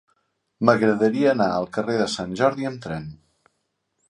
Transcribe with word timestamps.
M'agradaria 0.69 1.29
anar 1.33 1.49
al 1.57 1.69
carrer 1.77 1.99
de 2.01 2.09
Sant 2.17 2.35
Jordi 2.41 2.69
amb 2.71 2.83
tren. 2.89 3.07